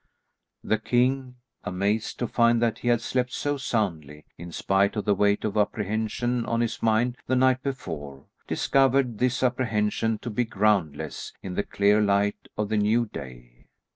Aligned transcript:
The 0.63 0.79
king, 0.79 1.35
amazed 1.63 2.17
to 2.17 2.27
find 2.27 2.59
that 2.59 2.79
he 2.79 2.87
had 2.87 3.01
slept 3.01 3.31
so 3.31 3.55
soundly 3.57 4.25
in 4.35 4.51
spite 4.51 4.95
of 4.95 5.05
the 5.05 5.13
weight 5.13 5.45
of 5.45 5.55
apprehension 5.55 6.43
on 6.43 6.61
his 6.61 6.81
mind 6.81 7.17
the 7.27 7.35
night 7.35 7.61
before, 7.61 8.25
discovered 8.47 9.19
this 9.19 9.43
apprehension 9.43 10.17
to 10.23 10.31
be 10.31 10.43
groundless 10.43 11.33
in 11.43 11.53
the 11.53 11.61
clear 11.61 12.01
light 12.01 12.47
of 12.57 12.69
the 12.69 12.77
new 12.77 13.05
day. 13.05 13.67